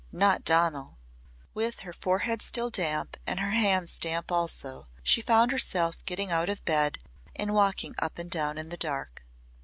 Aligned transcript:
Not 0.11 0.43
Donal! 0.43 0.97
With 1.53 1.81
her 1.81 1.93
forehead 1.93 2.41
still 2.41 2.71
damp 2.71 3.17
and 3.27 3.39
her 3.39 3.51
hands 3.51 3.99
damp 3.99 4.31
also 4.31 4.87
she 5.03 5.21
found 5.21 5.51
herself 5.51 6.03
getting 6.05 6.31
out 6.31 6.49
of 6.49 6.65
bed 6.65 6.97
and 7.35 7.53
walking 7.53 7.93
up 7.99 8.17
and 8.17 8.31
down 8.31 8.57
in 8.57 8.69
the 8.69 8.77
dark. 8.77 9.23